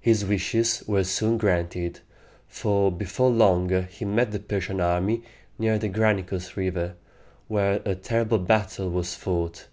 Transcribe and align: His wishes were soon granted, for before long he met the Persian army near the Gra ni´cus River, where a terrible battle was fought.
His 0.00 0.24
wishes 0.24 0.82
were 0.88 1.04
soon 1.04 1.36
granted, 1.36 2.00
for 2.48 2.90
before 2.90 3.28
long 3.28 3.68
he 3.90 4.06
met 4.06 4.30
the 4.30 4.38
Persian 4.38 4.80
army 4.80 5.22
near 5.58 5.76
the 5.78 5.90
Gra 5.90 6.14
ni´cus 6.14 6.56
River, 6.56 6.94
where 7.46 7.82
a 7.84 7.94
terrible 7.94 8.38
battle 8.38 8.88
was 8.88 9.14
fought. 9.14 9.66